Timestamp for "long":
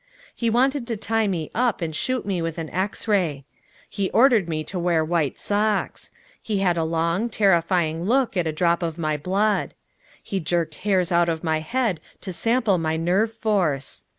6.83-7.29